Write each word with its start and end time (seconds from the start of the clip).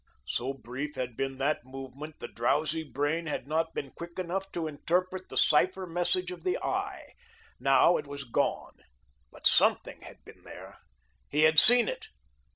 So 0.25 0.53
brief 0.55 0.95
had 0.95 1.15
been 1.15 1.37
that 1.37 1.63
movement, 1.63 2.19
the 2.21 2.27
drowsy 2.27 2.81
brain 2.83 3.27
had 3.27 3.47
not 3.47 3.75
been 3.75 3.91
quick 3.91 4.17
enough 4.17 4.51
to 4.53 4.65
interpret 4.65 5.29
the 5.29 5.37
cipher 5.37 5.85
message 5.85 6.31
of 6.31 6.43
the 6.43 6.57
eye. 6.57 7.11
Now 7.59 7.97
it 7.97 8.07
was 8.07 8.23
gone. 8.23 8.77
But 9.31 9.45
something 9.45 10.01
had 10.01 10.25
been 10.25 10.41
there. 10.43 10.79
He 11.29 11.41
had 11.43 11.59
seen 11.59 11.87
it. 11.87 12.07